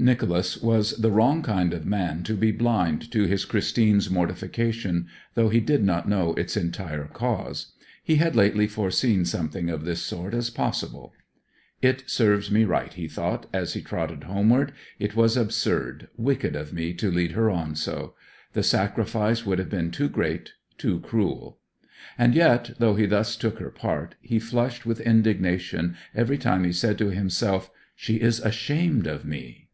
Nicholas 0.00 0.56
was 0.62 0.92
the 0.92 1.10
wrong 1.10 1.42
kind 1.42 1.74
of 1.74 1.84
man 1.84 2.22
to 2.22 2.34
be 2.34 2.52
blind 2.52 3.10
to 3.10 3.24
his 3.24 3.44
Christine's 3.44 4.08
mortification, 4.08 5.08
though 5.34 5.48
he 5.48 5.58
did 5.58 5.82
not 5.82 6.08
know 6.08 6.34
its 6.34 6.56
entire 6.56 7.06
cause. 7.06 7.72
He 8.04 8.14
had 8.14 8.36
lately 8.36 8.68
foreseen 8.68 9.24
something 9.24 9.68
of 9.68 9.84
this 9.84 10.00
sort 10.00 10.34
as 10.34 10.50
possible. 10.50 11.14
'It 11.82 12.08
serves 12.08 12.48
me 12.48 12.62
right,' 12.64 12.92
he 12.94 13.08
thought, 13.08 13.46
as 13.52 13.74
he 13.74 13.82
trotted 13.82 14.22
homeward. 14.22 14.70
'It 15.00 15.16
was 15.16 15.36
absurd 15.36 16.06
wicked 16.16 16.54
of 16.54 16.72
me 16.72 16.94
to 16.94 17.10
lead 17.10 17.32
her 17.32 17.50
on 17.50 17.74
so. 17.74 18.14
The 18.52 18.62
sacrifice 18.62 19.44
would 19.44 19.58
have 19.58 19.68
been 19.68 19.90
too 19.90 20.08
great 20.08 20.52
too 20.78 21.00
cruel!' 21.00 21.58
And 22.16 22.36
yet, 22.36 22.70
though 22.78 22.94
he 22.94 23.06
thus 23.06 23.34
took 23.34 23.58
her 23.58 23.70
part, 23.72 24.14
he 24.20 24.38
flushed 24.38 24.86
with 24.86 25.00
indignation 25.00 25.96
every 26.14 26.38
time 26.38 26.62
he 26.62 26.72
said 26.72 26.98
to 26.98 27.08
himself, 27.10 27.68
'She 27.96 28.20
is 28.20 28.38
ashamed 28.38 29.08
of 29.08 29.24
me!' 29.24 29.64